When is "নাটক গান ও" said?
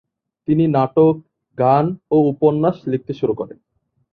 0.67-2.17